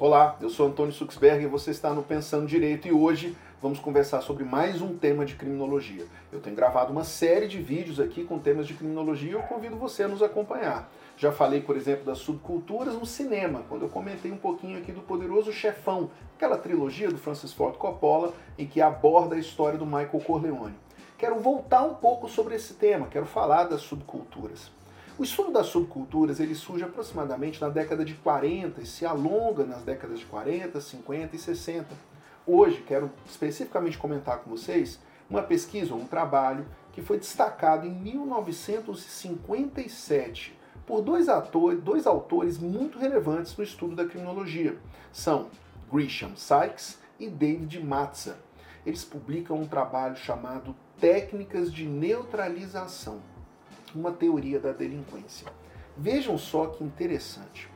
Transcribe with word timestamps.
Olá, 0.00 0.34
eu 0.40 0.48
sou 0.48 0.66
Antônio 0.66 0.94
Suxberg 0.94 1.44
e 1.44 1.46
você 1.46 1.72
está 1.72 1.92
no 1.92 2.02
Pensando 2.02 2.46
Direito 2.46 2.88
e 2.88 2.90
hoje 2.90 3.36
vamos 3.60 3.78
conversar 3.78 4.22
sobre 4.22 4.44
mais 4.44 4.80
um 4.80 4.96
tema 4.96 5.26
de 5.26 5.34
criminologia. 5.34 6.06
Eu 6.32 6.40
tenho 6.40 6.56
gravado 6.56 6.90
uma 6.90 7.04
série 7.04 7.46
de 7.46 7.60
vídeos 7.60 8.00
aqui 8.00 8.24
com 8.24 8.38
temas 8.38 8.66
de 8.66 8.72
criminologia 8.72 9.28
e 9.28 9.34
eu 9.34 9.42
convido 9.42 9.76
você 9.76 10.04
a 10.04 10.08
nos 10.08 10.22
acompanhar. 10.22 10.90
Já 11.18 11.30
falei, 11.30 11.60
por 11.60 11.76
exemplo, 11.76 12.06
das 12.06 12.16
subculturas 12.16 12.94
no 12.94 13.04
cinema, 13.04 13.62
quando 13.68 13.82
eu 13.82 13.90
comentei 13.90 14.32
um 14.32 14.38
pouquinho 14.38 14.78
aqui 14.78 14.90
do 14.90 15.02
Poderoso 15.02 15.52
Chefão, 15.52 16.10
aquela 16.34 16.56
trilogia 16.56 17.10
do 17.10 17.18
Francis 17.18 17.52
Ford 17.52 17.76
Coppola 17.76 18.32
em 18.56 18.66
que 18.66 18.80
aborda 18.80 19.34
a 19.34 19.38
história 19.38 19.78
do 19.78 19.84
Michael 19.84 20.22
Corleone. 20.26 20.76
Quero 21.18 21.38
voltar 21.40 21.82
um 21.82 21.96
pouco 21.96 22.26
sobre 22.26 22.54
esse 22.54 22.72
tema, 22.72 23.06
quero 23.08 23.26
falar 23.26 23.64
das 23.64 23.82
subculturas. 23.82 24.72
O 25.20 25.22
estudo 25.22 25.52
das 25.52 25.66
subculturas 25.66 26.40
ele 26.40 26.54
surge 26.54 26.82
aproximadamente 26.82 27.60
na 27.60 27.68
década 27.68 28.06
de 28.06 28.14
40 28.14 28.80
e 28.80 28.86
se 28.86 29.04
alonga 29.04 29.66
nas 29.66 29.82
décadas 29.82 30.20
de 30.20 30.24
40, 30.24 30.80
50 30.80 31.36
e 31.36 31.38
60. 31.38 31.88
Hoje 32.46 32.82
quero 32.88 33.10
especificamente 33.28 33.98
comentar 33.98 34.38
com 34.38 34.48
vocês 34.48 34.98
uma 35.28 35.42
pesquisa, 35.42 35.94
um 35.94 36.06
trabalho 36.06 36.66
que 36.94 37.02
foi 37.02 37.18
destacado 37.18 37.86
em 37.86 37.90
1957 37.90 40.58
por 40.86 41.02
dois, 41.02 41.28
atores, 41.28 41.82
dois 41.82 42.06
autores 42.06 42.56
muito 42.56 42.98
relevantes 42.98 43.54
no 43.58 43.62
estudo 43.62 43.94
da 43.94 44.06
criminologia. 44.06 44.78
São 45.12 45.48
Grisham 45.92 46.34
Sykes 46.34 46.98
e 47.18 47.28
David 47.28 47.78
Matza. 47.84 48.38
Eles 48.86 49.04
publicam 49.04 49.60
um 49.60 49.66
trabalho 49.66 50.16
chamado 50.16 50.74
Técnicas 50.98 51.70
de 51.70 51.84
Neutralização 51.84 53.20
uma 53.98 54.12
teoria 54.12 54.58
da 54.58 54.72
delinquência. 54.72 55.46
Vejam 55.96 56.38
só 56.38 56.66
que 56.66 56.84
interessante. 56.84 57.68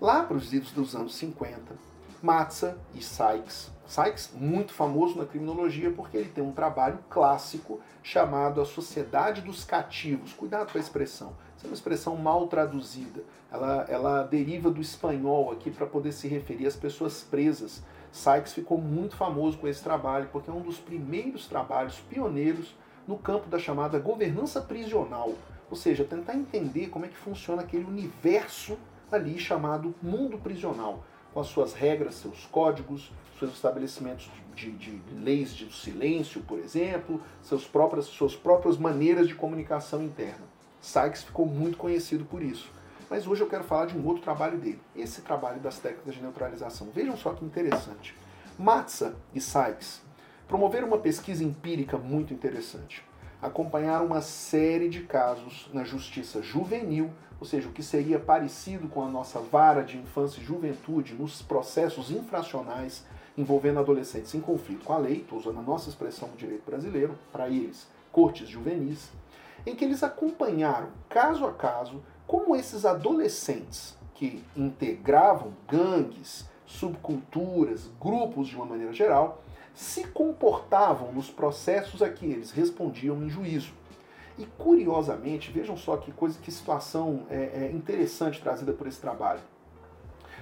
Lá 0.00 0.22
para 0.22 0.36
os 0.36 0.52
idos 0.52 0.72
dos 0.72 0.94
anos 0.94 1.14
50, 1.14 1.74
Matza 2.22 2.78
e 2.94 3.02
Sykes, 3.02 3.70
Sykes 3.86 4.32
muito 4.34 4.72
famoso 4.72 5.16
na 5.16 5.24
criminologia 5.24 5.90
porque 5.92 6.16
ele 6.16 6.28
tem 6.28 6.42
um 6.42 6.52
trabalho 6.52 6.98
clássico 7.08 7.80
chamado 8.02 8.60
A 8.60 8.64
Sociedade 8.64 9.40
dos 9.40 9.64
Cativos. 9.64 10.32
Cuidado 10.32 10.72
com 10.72 10.78
a 10.78 10.80
expressão, 10.80 11.34
essa 11.56 11.66
é 11.66 11.68
uma 11.68 11.74
expressão 11.74 12.16
mal 12.16 12.48
traduzida. 12.48 13.22
Ela, 13.50 13.86
ela 13.88 14.22
deriva 14.24 14.70
do 14.70 14.80
espanhol 14.80 15.52
aqui 15.52 15.70
para 15.70 15.86
poder 15.86 16.12
se 16.12 16.26
referir 16.26 16.66
às 16.66 16.74
pessoas 16.74 17.22
presas. 17.22 17.82
Sykes 18.10 18.54
ficou 18.54 18.76
muito 18.76 19.14
famoso 19.14 19.56
com 19.56 19.68
esse 19.68 19.82
trabalho 19.82 20.28
porque 20.32 20.50
é 20.50 20.52
um 20.52 20.62
dos 20.62 20.78
primeiros 20.78 21.46
trabalhos 21.46 22.00
pioneiros 22.08 22.74
no 23.06 23.16
campo 23.16 23.48
da 23.48 23.58
chamada 23.58 23.98
governança 23.98 24.60
prisional, 24.60 25.32
ou 25.70 25.76
seja, 25.76 26.04
tentar 26.04 26.34
entender 26.34 26.88
como 26.88 27.04
é 27.04 27.08
que 27.08 27.16
funciona 27.16 27.62
aquele 27.62 27.84
universo 27.84 28.78
ali 29.10 29.38
chamado 29.38 29.94
mundo 30.02 30.38
prisional, 30.38 31.04
com 31.32 31.40
as 31.40 31.46
suas 31.48 31.74
regras, 31.74 32.16
seus 32.16 32.46
códigos, 32.46 33.12
seus 33.38 33.52
estabelecimentos 33.52 34.30
de, 34.54 34.70
de, 34.72 34.98
de 34.98 35.14
leis 35.14 35.54
de 35.54 35.72
silêncio, 35.74 36.40
por 36.42 36.58
exemplo, 36.58 37.20
seus 37.42 37.66
próprias, 37.66 38.06
suas 38.06 38.34
próprias 38.34 38.78
maneiras 38.78 39.28
de 39.28 39.34
comunicação 39.34 40.02
interna. 40.02 40.46
Sykes 40.80 41.24
ficou 41.24 41.46
muito 41.46 41.76
conhecido 41.76 42.24
por 42.24 42.42
isso. 42.42 42.70
Mas 43.08 43.26
hoje 43.26 43.42
eu 43.42 43.48
quero 43.48 43.64
falar 43.64 43.86
de 43.86 43.96
um 43.96 44.04
outro 44.04 44.22
trabalho 44.22 44.58
dele, 44.58 44.80
esse 44.94 45.20
trabalho 45.20 45.60
das 45.60 45.78
técnicas 45.78 46.14
de 46.14 46.22
neutralização. 46.22 46.88
Vejam 46.92 47.16
só 47.16 47.32
que 47.32 47.44
interessante. 47.44 48.16
Matza 48.58 49.14
e 49.34 49.40
Sykes 49.40 50.05
promoveram 50.48 50.88
uma 50.88 50.98
pesquisa 50.98 51.44
empírica 51.44 51.96
muito 51.98 52.32
interessante. 52.32 53.02
Acompanharam 53.40 54.06
uma 54.06 54.20
série 54.20 54.88
de 54.88 55.02
casos 55.02 55.68
na 55.72 55.84
justiça 55.84 56.42
juvenil, 56.42 57.10
ou 57.38 57.46
seja, 57.46 57.68
o 57.68 57.72
que 57.72 57.82
seria 57.82 58.18
parecido 58.18 58.88
com 58.88 59.02
a 59.02 59.08
nossa 59.08 59.38
vara 59.38 59.82
de 59.82 59.98
infância 59.98 60.40
e 60.40 60.44
juventude 60.44 61.14
nos 61.14 61.42
processos 61.42 62.10
infracionais 62.10 63.04
envolvendo 63.36 63.78
adolescentes 63.78 64.34
em 64.34 64.40
conflito 64.40 64.84
com 64.84 64.92
a 64.92 64.98
lei, 64.98 65.18
estou 65.18 65.38
usando 65.38 65.58
a 65.58 65.62
nossa 65.62 65.90
expressão 65.90 66.28
do 66.28 66.36
direito 66.36 66.64
brasileiro, 66.64 67.18
para 67.30 67.48
eles, 67.48 67.86
cortes 68.10 68.48
juvenis, 68.48 69.10
em 69.66 69.74
que 69.74 69.84
eles 69.84 70.02
acompanharam, 70.02 70.88
caso 71.08 71.44
a 71.44 71.52
caso, 71.52 72.02
como 72.26 72.56
esses 72.56 72.84
adolescentes 72.84 73.96
que 74.14 74.42
integravam 74.56 75.52
gangues, 75.68 76.48
subculturas, 76.64 77.90
grupos 78.00 78.48
de 78.48 78.56
uma 78.56 78.64
maneira 78.64 78.92
geral, 78.92 79.42
se 79.76 80.04
comportavam 80.04 81.12
nos 81.12 81.30
processos 81.30 82.02
a 82.02 82.08
que 82.08 82.24
eles 82.24 82.50
respondiam 82.50 83.22
em 83.22 83.28
juízo. 83.28 83.74
E 84.38 84.46
curiosamente, 84.58 85.50
vejam 85.50 85.76
só 85.76 85.98
que 85.98 86.10
coisa, 86.12 86.38
que 86.40 86.50
situação 86.50 87.26
é, 87.28 87.66
é 87.66 87.70
interessante 87.72 88.40
trazida 88.40 88.72
por 88.72 88.86
esse 88.86 88.98
trabalho. 88.98 89.40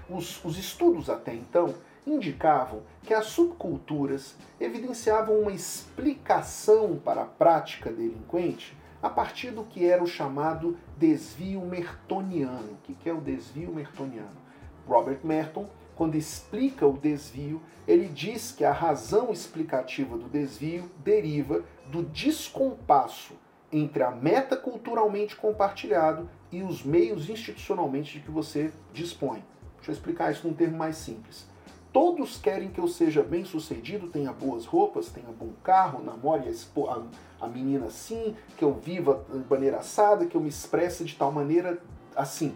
Os, 0.08 0.42
os 0.44 0.56
estudos 0.56 1.10
até 1.10 1.34
então 1.34 1.74
indicavam 2.06 2.82
que 3.02 3.12
as 3.12 3.26
subculturas 3.26 4.36
evidenciavam 4.60 5.40
uma 5.40 5.52
explicação 5.52 7.00
para 7.04 7.22
a 7.22 7.26
prática 7.26 7.90
delinquente 7.90 8.76
a 9.02 9.10
partir 9.10 9.50
do 9.50 9.64
que 9.64 9.84
era 9.84 10.02
o 10.02 10.06
chamado 10.06 10.78
desvio 10.96 11.60
mertoniano. 11.62 12.72
O 12.72 12.94
que 12.94 13.08
é 13.08 13.12
o 13.12 13.20
desvio 13.20 13.72
mertoniano? 13.72 14.44
Robert 14.86 15.20
Merton 15.24 15.68
quando 15.96 16.16
explica 16.16 16.86
o 16.86 16.98
desvio, 16.98 17.60
ele 17.86 18.08
diz 18.08 18.52
que 18.52 18.64
a 18.64 18.72
razão 18.72 19.30
explicativa 19.30 20.16
do 20.16 20.28
desvio 20.28 20.90
deriva 21.04 21.62
do 21.86 22.02
descompasso 22.02 23.34
entre 23.70 24.02
a 24.02 24.10
meta 24.10 24.56
culturalmente 24.56 25.36
compartilhado 25.36 26.28
e 26.50 26.62
os 26.62 26.84
meios 26.84 27.28
institucionalmente 27.28 28.14
de 28.14 28.20
que 28.20 28.30
você 28.30 28.72
dispõe. 28.92 29.44
Deixa 29.76 29.90
eu 29.90 29.94
explicar 29.94 30.32
isso 30.32 30.46
num 30.46 30.54
termo 30.54 30.76
mais 30.76 30.96
simples. 30.96 31.46
Todos 31.92 32.38
querem 32.38 32.70
que 32.70 32.80
eu 32.80 32.88
seja 32.88 33.22
bem 33.22 33.44
sucedido, 33.44 34.08
tenha 34.08 34.32
boas 34.32 34.66
roupas, 34.66 35.10
tenha 35.10 35.30
bom 35.30 35.50
carro, 35.62 36.02
namore 36.02 36.48
a, 36.48 37.44
a 37.44 37.48
menina 37.48 37.86
assim, 37.86 38.34
que 38.56 38.64
eu 38.64 38.72
viva 38.74 39.24
de 39.32 39.44
maneira 39.48 39.76
assada, 39.76 40.26
que 40.26 40.36
eu 40.36 40.40
me 40.40 40.48
expresse 40.48 41.04
de 41.04 41.14
tal 41.14 41.30
maneira 41.30 41.78
assim. 42.16 42.52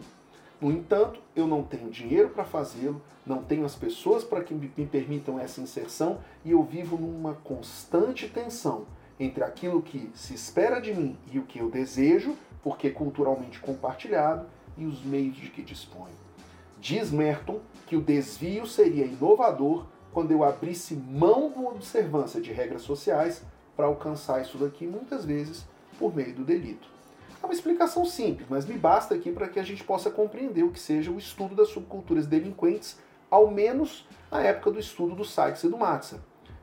No 0.60 0.72
entanto, 0.72 1.20
eu 1.36 1.46
não 1.46 1.62
tenho 1.62 1.88
dinheiro 1.88 2.30
para 2.30 2.44
fazê-lo, 2.44 3.00
não 3.24 3.42
tenho 3.42 3.64
as 3.64 3.76
pessoas 3.76 4.24
para 4.24 4.42
que 4.42 4.52
me 4.52 4.69
permitam 4.69 5.38
essa 5.38 5.60
inserção 5.60 6.19
e 6.44 6.50
eu 6.50 6.62
vivo 6.64 6.96
numa 6.96 7.34
constante 7.34 8.28
tensão 8.28 8.86
entre 9.20 9.44
aquilo 9.44 9.82
que 9.82 10.10
se 10.14 10.34
espera 10.34 10.80
de 10.80 10.92
mim 10.94 11.16
e 11.30 11.38
o 11.38 11.44
que 11.44 11.60
eu 11.60 11.70
desejo, 11.70 12.36
porque 12.62 12.88
é 12.88 12.91
culturalmente 12.91 13.60
compartilhado, 13.60 14.47
e 14.76 14.84
os 14.84 15.02
meios 15.02 15.36
de 15.36 15.50
que 15.50 15.62
disponho. 15.62 16.14
Diz 16.80 17.10
Merton 17.10 17.60
que 17.86 17.97
o 17.97 18.00
desvio 18.00 18.64
seria 18.64 19.04
inovador 19.04 19.86
quando 20.12 20.30
eu 20.30 20.44
abrisse 20.44 20.94
mão 20.94 21.50
da 21.50 21.60
observância 21.60 22.41
de 22.41 22.52
regras 22.52 22.82
sociais 22.82 23.42
para 23.76 23.86
alcançar 23.86 24.41
isso 24.41 24.56
daqui, 24.58 24.86
muitas 24.86 25.24
vezes 25.24 25.66
por 25.98 26.14
meio 26.14 26.34
do 26.34 26.44
delito. 26.44 26.88
É 27.43 27.47
uma 27.47 27.54
explicação 27.54 28.04
simples, 28.04 28.49
mas 28.50 28.66
me 28.66 28.76
basta 28.76 29.15
aqui 29.15 29.31
para 29.31 29.49
que 29.49 29.60
a 29.60 29.62
gente 29.62 29.84
possa 29.84 30.10
compreender 30.10 30.65
o 30.65 30.71
que 30.71 30.81
seja 30.81 31.10
o 31.10 31.19
estudo 31.19 31.54
das 31.54 31.69
subculturas 31.69 32.26
delinquentes, 32.26 32.99
ao 33.31 33.50
menos 33.50 34.06
na 34.31 34.43
época 34.43 34.72
do 34.72 34.81
estudo 34.81 35.15
do 35.15 35.25
Sykes 35.25 35.62
e 35.62 35.69
do 35.69 35.78
Matza. 35.78 36.21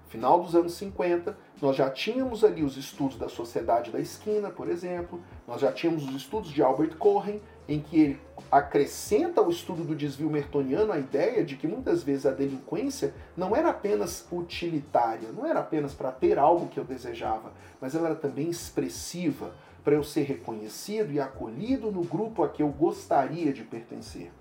Final 0.10 0.42
dos 0.42 0.56
anos 0.56 0.74
50, 0.74 1.38
nós 1.62 1.76
já 1.76 1.90
tínhamos 1.90 2.44
ali 2.44 2.64
os 2.64 2.78
estudos 2.78 3.18
da 3.18 3.28
Sociedade 3.28 3.92
da 3.92 4.00
Esquina, 4.00 4.50
por 4.50 4.70
exemplo, 4.70 5.20
nós 5.48 5.62
já 5.62 5.72
tínhamos 5.72 6.08
os 6.08 6.16
estudos 6.16 6.52
de 6.52 6.62
Albert 6.62 6.96
Cohen, 6.98 7.42
em 7.68 7.80
que 7.80 8.00
ele 8.00 8.22
acrescenta 8.52 9.42
ao 9.42 9.50
estudo 9.50 9.84
do 9.84 9.96
desvio 9.96 10.30
mertoniano 10.30 10.92
a 10.92 11.00
ideia 11.00 11.44
de 11.44 11.56
que 11.56 11.68
muitas 11.68 12.04
vezes 12.04 12.26
a 12.26 12.32
delinquência 12.32 13.14
não 13.36 13.56
era 13.56 13.70
apenas 13.70 14.28
utilitária, 14.32 15.30
não 15.36 15.46
era 15.46 15.60
apenas 15.60 15.94
para 15.94 16.12
ter 16.12 16.38
algo 16.38 16.68
que 16.68 16.80
eu 16.80 16.84
desejava, 16.84 17.52
mas 17.82 17.96
ela 17.96 18.10
era 18.10 18.16
também 18.16 18.50
expressiva, 18.50 19.54
para 19.86 19.94
eu 19.94 20.04
ser 20.04 20.24
reconhecido 20.24 21.14
e 21.14 21.20
acolhido 21.20 21.92
no 21.92 22.04
grupo 22.04 22.44
a 22.44 22.50
que 22.50 22.64
eu 22.64 22.70
gostaria 22.70 23.54
de 23.54 23.64
pertencer. 23.64 24.32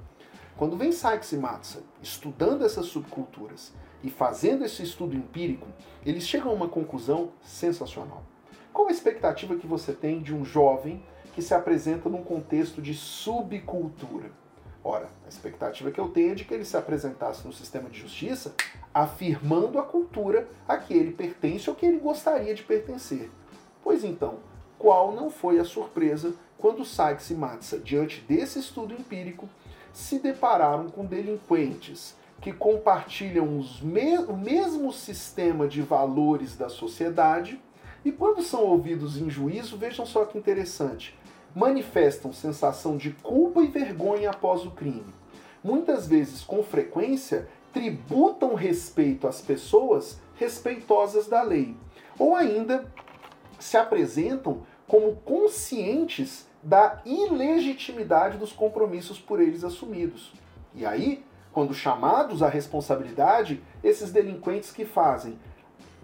Quando 0.56 0.76
vem 0.76 0.90
Sykes 0.90 1.32
e 1.32 1.36
Matza 1.36 1.82
estudando 2.02 2.64
essas 2.64 2.86
subculturas 2.86 3.74
e 4.02 4.08
fazendo 4.08 4.64
esse 4.64 4.82
estudo 4.82 5.14
empírico, 5.14 5.68
eles 6.04 6.26
chegam 6.26 6.50
a 6.50 6.54
uma 6.54 6.68
conclusão 6.68 7.32
sensacional. 7.42 8.24
Qual 8.72 8.88
a 8.88 8.90
expectativa 8.90 9.56
que 9.56 9.66
você 9.66 9.92
tem 9.92 10.22
de 10.22 10.34
um 10.34 10.46
jovem 10.46 11.04
que 11.34 11.42
se 11.42 11.52
apresenta 11.52 12.08
num 12.08 12.24
contexto 12.24 12.80
de 12.80 12.94
subcultura? 12.94 14.30
Ora, 14.82 15.08
a 15.26 15.28
expectativa 15.28 15.90
que 15.90 16.00
eu 16.00 16.08
tenho 16.08 16.32
é 16.32 16.34
de 16.34 16.44
que 16.44 16.54
ele 16.54 16.64
se 16.64 16.76
apresentasse 16.76 17.46
no 17.46 17.52
sistema 17.52 17.90
de 17.90 18.00
justiça 18.00 18.54
afirmando 18.94 19.78
a 19.78 19.82
cultura 19.82 20.48
a 20.66 20.78
que 20.78 20.94
ele 20.94 21.12
pertence 21.12 21.68
ou 21.68 21.76
que 21.76 21.84
ele 21.84 21.98
gostaria 21.98 22.54
de 22.54 22.62
pertencer. 22.62 23.30
Pois 23.82 24.04
então, 24.04 24.38
qual 24.84 25.12
não 25.12 25.30
foi 25.30 25.58
a 25.58 25.64
surpresa 25.64 26.34
quando 26.58 26.84
Sykes 26.84 27.30
e 27.30 27.34
Matza, 27.34 27.78
diante 27.78 28.20
desse 28.20 28.58
estudo 28.58 28.92
empírico, 28.92 29.48
se 29.94 30.18
depararam 30.18 30.90
com 30.90 31.06
delinquentes 31.06 32.14
que 32.38 32.52
compartilham 32.52 33.64
me 33.80 34.18
o 34.18 34.36
mesmo 34.36 34.92
sistema 34.92 35.66
de 35.66 35.80
valores 35.80 36.54
da 36.54 36.68
sociedade 36.68 37.58
e, 38.04 38.12
quando 38.12 38.42
são 38.42 38.62
ouvidos 38.62 39.16
em 39.16 39.30
juízo, 39.30 39.78
vejam 39.78 40.04
só 40.04 40.26
que 40.26 40.36
interessante, 40.36 41.18
manifestam 41.56 42.30
sensação 42.30 42.98
de 42.98 43.12
culpa 43.22 43.62
e 43.62 43.68
vergonha 43.68 44.28
após 44.28 44.66
o 44.66 44.70
crime, 44.70 45.14
muitas 45.62 46.06
vezes 46.06 46.42
com 46.42 46.62
frequência, 46.62 47.48
tributam 47.72 48.54
respeito 48.54 49.26
às 49.26 49.40
pessoas 49.40 50.20
respeitosas 50.34 51.26
da 51.26 51.40
lei, 51.40 51.74
ou 52.18 52.36
ainda 52.36 52.84
se 53.58 53.78
apresentam 53.78 54.62
como 54.86 55.16
conscientes 55.16 56.48
da 56.62 57.00
ilegitimidade 57.04 58.38
dos 58.38 58.52
compromissos 58.52 59.18
por 59.18 59.40
eles 59.40 59.64
assumidos. 59.64 60.32
E 60.74 60.84
aí, 60.84 61.24
quando 61.52 61.74
chamados 61.74 62.42
à 62.42 62.48
responsabilidade, 62.48 63.62
esses 63.82 64.10
delinquentes 64.10 64.72
que 64.72 64.84
fazem 64.84 65.38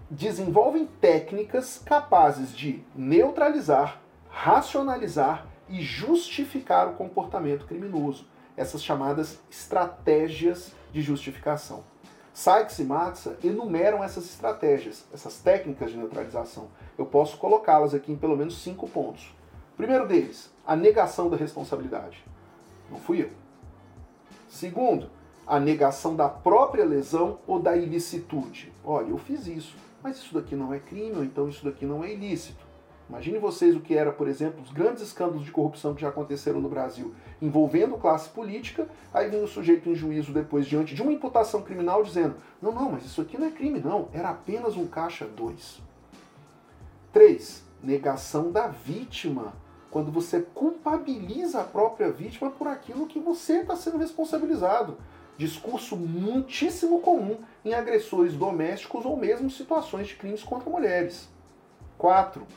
desenvolvem 0.09 0.85
técnicas 0.99 1.81
capazes 1.85 2.55
de 2.55 2.83
neutralizar, 2.95 4.01
racionalizar 4.29 5.47
e 5.69 5.81
justificar 5.81 6.89
o 6.89 6.93
comportamento 6.93 7.65
criminoso, 7.65 8.27
essas 8.57 8.83
chamadas 8.83 9.39
estratégias 9.49 10.73
de 10.91 11.01
justificação. 11.01 11.83
Sykes 12.33 12.79
e 12.79 12.83
Matza 12.83 13.37
enumeram 13.43 14.03
essas 14.03 14.25
estratégias, 14.25 15.05
essas 15.13 15.39
técnicas 15.39 15.91
de 15.91 15.97
neutralização. 15.97 16.69
Eu 16.97 17.05
posso 17.05 17.37
colocá-las 17.37 17.93
aqui 17.93 18.11
em 18.11 18.17
pelo 18.17 18.37
menos 18.37 18.61
cinco 18.61 18.87
pontos. 18.87 19.33
primeiro 19.75 20.07
deles, 20.07 20.51
a 20.65 20.75
negação 20.75 21.29
da 21.29 21.35
responsabilidade. 21.35 22.23
Não 22.89 22.99
fui 22.99 23.23
eu. 23.23 23.29
Segundo, 24.47 25.09
a 25.45 25.59
negação 25.59 26.15
da 26.15 26.29
própria 26.29 26.85
lesão 26.85 27.39
ou 27.47 27.59
da 27.59 27.75
ilicitude. 27.75 28.71
Olha, 28.83 29.09
eu 29.09 29.17
fiz 29.17 29.47
isso, 29.47 29.75
mas 30.03 30.17
isso 30.17 30.33
daqui 30.33 30.55
não 30.55 30.73
é 30.73 30.79
crime, 30.79 31.17
ou 31.17 31.23
então 31.23 31.49
isso 31.49 31.65
daqui 31.65 31.85
não 31.85 32.03
é 32.03 32.13
ilícito. 32.13 32.70
Imagine 33.11 33.39
vocês 33.39 33.75
o 33.75 33.81
que 33.81 33.93
era, 33.93 34.09
por 34.09 34.25
exemplo, 34.29 34.61
os 34.61 34.71
grandes 34.71 35.03
escândalos 35.03 35.43
de 35.43 35.51
corrupção 35.51 35.93
que 35.93 35.99
já 35.99 36.07
aconteceram 36.07 36.61
no 36.61 36.69
Brasil, 36.69 37.13
envolvendo 37.41 37.97
classe 37.97 38.29
política, 38.29 38.87
aí 39.13 39.29
vem 39.29 39.43
o 39.43 39.47
sujeito 39.49 39.89
em 39.89 39.93
juízo 39.93 40.31
depois, 40.31 40.65
diante 40.65 40.95
de 40.95 41.01
uma 41.01 41.11
imputação 41.11 41.61
criminal, 41.61 42.03
dizendo: 42.03 42.37
não, 42.61 42.71
não, 42.71 42.89
mas 42.89 43.03
isso 43.03 43.19
aqui 43.19 43.37
não 43.37 43.47
é 43.47 43.51
crime, 43.51 43.81
não, 43.81 44.07
era 44.13 44.29
apenas 44.29 44.77
um 44.77 44.87
caixa 44.87 45.27
2. 45.27 45.81
3. 47.11 47.63
Negação 47.83 48.49
da 48.49 48.67
vítima. 48.67 49.53
Quando 49.89 50.09
você 50.09 50.39
culpabiliza 50.39 51.59
a 51.59 51.65
própria 51.65 52.09
vítima 52.09 52.49
por 52.49 52.69
aquilo 52.69 53.07
que 53.07 53.19
você 53.19 53.59
está 53.59 53.75
sendo 53.75 53.97
responsabilizado. 53.97 54.97
Discurso 55.37 55.97
muitíssimo 55.97 57.01
comum 57.01 57.39
em 57.65 57.73
agressores 57.73 58.35
domésticos 58.35 59.03
ou 59.03 59.17
mesmo 59.17 59.51
situações 59.51 60.07
de 60.07 60.15
crimes 60.15 60.43
contra 60.43 60.69
mulheres. 60.69 61.27
4 61.97 62.47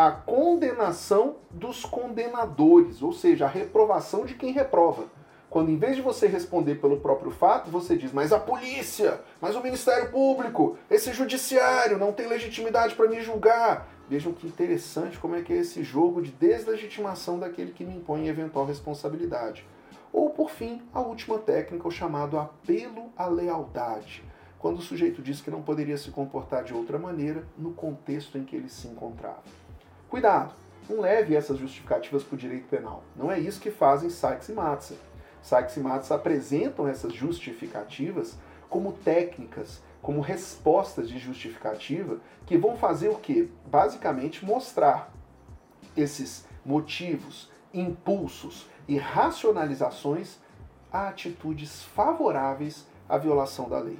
a 0.00 0.12
condenação 0.12 1.38
dos 1.50 1.84
condenadores, 1.84 3.02
ou 3.02 3.12
seja, 3.12 3.46
a 3.46 3.48
reprovação 3.48 4.24
de 4.24 4.34
quem 4.34 4.52
reprova. 4.52 5.06
Quando 5.50 5.72
em 5.72 5.76
vez 5.76 5.96
de 5.96 6.02
você 6.02 6.28
responder 6.28 6.76
pelo 6.76 7.00
próprio 7.00 7.32
fato, 7.32 7.68
você 7.68 7.96
diz, 7.96 8.12
mas 8.12 8.32
a 8.32 8.38
polícia, 8.38 9.20
mas 9.40 9.56
o 9.56 9.60
Ministério 9.60 10.08
Público, 10.12 10.78
esse 10.88 11.12
judiciário 11.12 11.98
não 11.98 12.12
tem 12.12 12.28
legitimidade 12.28 12.94
para 12.94 13.08
me 13.08 13.20
julgar. 13.22 13.88
Vejam 14.08 14.32
que 14.32 14.46
interessante 14.46 15.18
como 15.18 15.34
é 15.34 15.42
que 15.42 15.52
é 15.52 15.56
esse 15.56 15.82
jogo 15.82 16.22
de 16.22 16.30
deslegitimação 16.30 17.36
daquele 17.36 17.72
que 17.72 17.84
me 17.84 17.96
impõe 17.96 18.28
eventual 18.28 18.66
responsabilidade. 18.66 19.66
Ou, 20.12 20.30
por 20.30 20.48
fim, 20.48 20.80
a 20.94 21.00
última 21.00 21.38
técnica, 21.40 21.88
o 21.88 21.90
chamado 21.90 22.38
apelo 22.38 23.12
à 23.16 23.26
lealdade, 23.26 24.22
quando 24.60 24.78
o 24.78 24.82
sujeito 24.82 25.20
diz 25.20 25.40
que 25.40 25.50
não 25.50 25.60
poderia 25.60 25.98
se 25.98 26.12
comportar 26.12 26.62
de 26.62 26.72
outra 26.72 27.00
maneira 27.00 27.42
no 27.58 27.72
contexto 27.72 28.38
em 28.38 28.44
que 28.44 28.54
ele 28.54 28.68
se 28.68 28.86
encontrava. 28.86 29.42
Cuidado, 30.08 30.54
não 30.88 31.00
leve 31.00 31.36
essas 31.36 31.58
justificativas 31.58 32.22
para 32.22 32.34
o 32.34 32.38
direito 32.38 32.66
penal. 32.68 33.04
Não 33.14 33.30
é 33.30 33.38
isso 33.38 33.60
que 33.60 33.70
fazem 33.70 34.08
Sykes 34.08 34.48
e 34.48 34.52
Matza. 34.52 34.96
Sykes 35.42 35.76
e 35.76 35.80
Matza 35.80 36.14
apresentam 36.14 36.88
essas 36.88 37.12
justificativas 37.12 38.38
como 38.70 38.92
técnicas, 38.92 39.82
como 40.00 40.20
respostas 40.20 41.08
de 41.08 41.18
justificativa 41.18 42.18
que 42.46 42.56
vão 42.56 42.76
fazer 42.76 43.08
o 43.08 43.16
quê? 43.16 43.48
Basicamente 43.66 44.44
mostrar 44.44 45.12
esses 45.94 46.46
motivos, 46.64 47.50
impulsos 47.74 48.66
e 48.86 48.96
racionalizações 48.96 50.38
a 50.90 51.08
atitudes 51.08 51.82
favoráveis 51.82 52.86
à 53.06 53.18
violação 53.18 53.68
da 53.68 53.78
lei. 53.78 53.98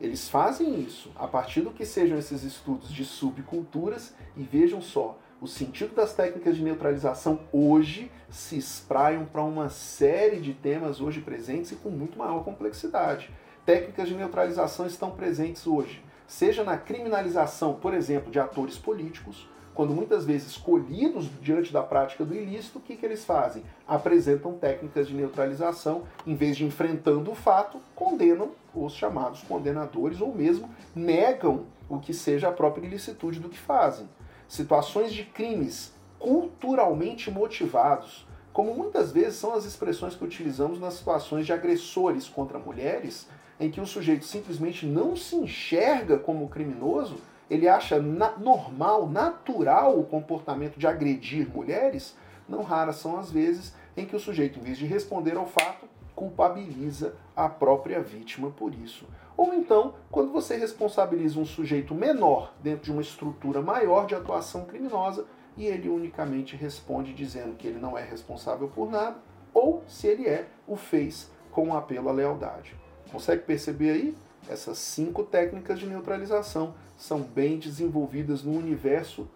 Eles 0.00 0.28
fazem 0.28 0.80
isso 0.80 1.10
a 1.16 1.26
partir 1.26 1.60
do 1.60 1.72
que 1.72 1.84
sejam 1.84 2.16
esses 2.16 2.42
estudos 2.42 2.92
de 2.92 3.04
subculturas 3.04 4.14
e 4.36 4.42
vejam 4.42 4.80
só, 4.80 5.18
o 5.40 5.46
sentido 5.46 5.94
das 5.94 6.12
técnicas 6.12 6.54
de 6.56 6.62
neutralização 6.62 7.40
hoje 7.50 8.10
se 8.28 8.58
espraiam 8.58 9.24
para 9.24 9.42
uma 9.42 9.70
série 9.70 10.38
de 10.38 10.52
temas 10.52 11.00
hoje 11.00 11.22
presentes 11.22 11.72
e 11.72 11.76
com 11.76 11.88
muito 11.88 12.18
maior 12.18 12.44
complexidade. 12.44 13.30
Técnicas 13.64 14.08
de 14.08 14.14
neutralização 14.14 14.86
estão 14.86 15.10
presentes 15.10 15.66
hoje, 15.66 16.04
seja 16.26 16.62
na 16.62 16.76
criminalização, 16.76 17.74
por 17.74 17.94
exemplo, 17.94 18.30
de 18.30 18.38
atores 18.38 18.76
políticos, 18.76 19.48
quando 19.72 19.94
muitas 19.94 20.26
vezes 20.26 20.48
escolhidos 20.48 21.30
diante 21.40 21.72
da 21.72 21.82
prática 21.82 22.24
do 22.24 22.34
ilícito, 22.34 22.78
o 22.78 22.82
que, 22.82 22.96
que 22.96 23.06
eles 23.06 23.24
fazem? 23.24 23.62
Apresentam 23.88 24.58
técnicas 24.58 25.08
de 25.08 25.14
neutralização, 25.14 26.02
em 26.26 26.34
vez 26.34 26.56
de 26.56 26.66
enfrentando 26.66 27.30
o 27.30 27.34
fato, 27.34 27.80
condenam 27.94 28.50
os 28.74 28.92
chamados 28.92 29.42
condenadores 29.42 30.20
ou 30.20 30.34
mesmo 30.34 30.68
negam 30.94 31.64
o 31.88 31.98
que 31.98 32.12
seja 32.12 32.48
a 32.48 32.52
própria 32.52 32.86
ilicitude 32.86 33.40
do 33.40 33.48
que 33.48 33.58
fazem 33.58 34.06
situações 34.50 35.12
de 35.12 35.24
crimes 35.24 35.94
culturalmente 36.18 37.30
motivados, 37.30 38.26
como 38.52 38.74
muitas 38.74 39.12
vezes 39.12 39.36
são 39.36 39.54
as 39.54 39.64
expressões 39.64 40.16
que 40.16 40.24
utilizamos 40.24 40.80
nas 40.80 40.94
situações 40.94 41.46
de 41.46 41.52
agressores 41.52 42.28
contra 42.28 42.58
mulheres, 42.58 43.28
em 43.60 43.70
que 43.70 43.80
o 43.80 43.86
sujeito 43.86 44.24
simplesmente 44.24 44.84
não 44.84 45.14
se 45.14 45.36
enxerga 45.36 46.18
como 46.18 46.48
criminoso, 46.48 47.18
ele 47.48 47.68
acha 47.68 48.02
na 48.02 48.36
normal, 48.38 49.08
natural 49.08 49.96
o 49.96 50.04
comportamento 50.04 50.80
de 50.80 50.86
agredir 50.86 51.48
mulheres, 51.48 52.16
não 52.48 52.64
raras 52.64 52.96
são 52.96 53.20
as 53.20 53.30
vezes 53.30 53.72
em 53.96 54.04
que 54.04 54.16
o 54.16 54.20
sujeito, 54.20 54.58
em 54.58 54.62
vez 54.62 54.78
de 54.78 54.84
responder 54.84 55.36
ao 55.36 55.46
fato, 55.46 55.86
culpabiliza 56.16 57.14
a 57.36 57.48
própria 57.48 58.02
vítima 58.02 58.50
por 58.50 58.74
isso. 58.74 59.06
Ou 59.40 59.54
então, 59.54 59.94
quando 60.10 60.30
você 60.32 60.54
responsabiliza 60.54 61.40
um 61.40 61.46
sujeito 61.46 61.94
menor 61.94 62.52
dentro 62.62 62.84
de 62.84 62.92
uma 62.92 63.00
estrutura 63.00 63.62
maior 63.62 64.04
de 64.04 64.14
atuação 64.14 64.66
criminosa 64.66 65.24
e 65.56 65.64
ele 65.64 65.88
unicamente 65.88 66.54
responde 66.56 67.14
dizendo 67.14 67.56
que 67.56 67.66
ele 67.66 67.78
não 67.78 67.96
é 67.96 68.04
responsável 68.04 68.68
por 68.68 68.90
nada, 68.90 69.16
ou 69.54 69.82
se 69.88 70.06
ele 70.06 70.28
é, 70.28 70.46
o 70.66 70.76
fez 70.76 71.30
com 71.50 71.68
um 71.68 71.74
apelo 71.74 72.10
à 72.10 72.12
lealdade. 72.12 72.76
Consegue 73.10 73.44
perceber 73.44 73.92
aí? 73.92 74.14
Essas 74.46 74.76
cinco 74.76 75.22
técnicas 75.22 75.78
de 75.78 75.86
neutralização 75.86 76.74
são 76.98 77.22
bem 77.22 77.58
desenvolvidas 77.58 78.42
no 78.42 78.52
universo 78.52 79.26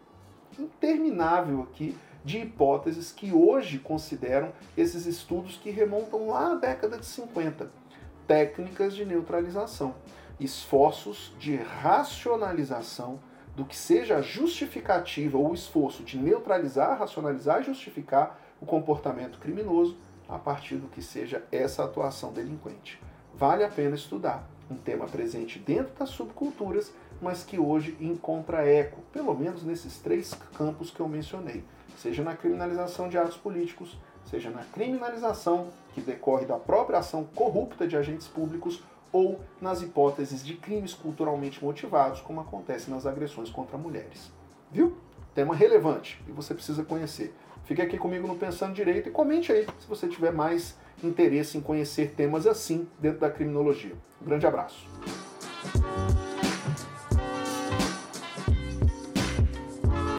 interminável 0.58 1.62
aqui 1.62 1.96
de 2.23 2.40
hipóteses 2.40 3.11
que 3.11 3.32
hoje 3.32 3.78
consideram 3.78 4.52
esses 4.76 5.06
estudos 5.06 5.56
que 5.56 5.70
remontam 5.70 6.28
lá 6.28 6.52
à 6.52 6.54
década 6.56 6.99
de 6.99 7.06
50. 7.06 7.83
Técnicas 8.26 8.94
de 8.94 9.04
neutralização, 9.04 9.94
esforços 10.40 11.34
de 11.38 11.56
racionalização 11.56 13.20
do 13.54 13.64
que 13.64 13.76
seja 13.76 14.20
justificativa 14.22 15.38
ou 15.38 15.54
esforço 15.54 16.02
de 16.02 16.18
neutralizar, 16.18 16.98
racionalizar 16.98 17.60
e 17.60 17.64
justificar 17.64 18.40
o 18.60 18.66
comportamento 18.66 19.38
criminoso 19.38 19.96
a 20.28 20.38
partir 20.38 20.76
do 20.76 20.88
que 20.88 21.02
seja 21.02 21.44
essa 21.52 21.84
atuação 21.84 22.32
delinquente. 22.32 23.00
Vale 23.34 23.62
a 23.62 23.68
pena 23.68 23.94
estudar. 23.94 24.48
Um 24.70 24.76
tema 24.76 25.06
presente 25.06 25.58
dentro 25.58 25.92
das 25.98 26.08
subculturas, 26.08 26.90
mas 27.20 27.44
que 27.44 27.58
hoje 27.58 27.96
encontra 28.00 28.66
eco, 28.66 29.02
pelo 29.12 29.34
menos 29.34 29.62
nesses 29.62 29.98
três 29.98 30.32
campos 30.56 30.90
que 30.90 31.00
eu 31.00 31.08
mencionei 31.08 31.62
seja 31.98 32.22
na 32.22 32.36
criminalização 32.36 33.08
de 33.08 33.16
atos 33.16 33.36
políticos, 33.36 33.96
seja 34.34 34.50
na 34.50 34.64
criminalização 34.64 35.68
que 35.94 36.00
decorre 36.00 36.44
da 36.44 36.58
própria 36.58 36.98
ação 36.98 37.22
corrupta 37.36 37.86
de 37.86 37.96
agentes 37.96 38.26
públicos 38.26 38.82
ou 39.12 39.38
nas 39.60 39.80
hipóteses 39.80 40.44
de 40.44 40.54
crimes 40.54 40.92
culturalmente 40.92 41.62
motivados, 41.62 42.20
como 42.20 42.40
acontece 42.40 42.90
nas 42.90 43.06
agressões 43.06 43.48
contra 43.48 43.78
mulheres. 43.78 44.32
Viu? 44.72 44.96
Tema 45.36 45.54
relevante 45.54 46.20
e 46.28 46.32
você 46.32 46.52
precisa 46.52 46.82
conhecer. 46.82 47.32
Fique 47.64 47.80
aqui 47.80 47.96
comigo 47.96 48.26
no 48.26 48.34
Pensando 48.34 48.74
Direito 48.74 49.08
e 49.08 49.12
comente 49.12 49.52
aí 49.52 49.66
se 49.78 49.86
você 49.86 50.08
tiver 50.08 50.32
mais 50.32 50.76
interesse 51.02 51.56
em 51.56 51.60
conhecer 51.60 52.14
temas 52.16 52.44
assim 52.44 52.88
dentro 52.98 53.20
da 53.20 53.30
criminologia. 53.30 53.94
Um 54.20 54.24
grande 54.24 54.46
abraço. 54.46 54.84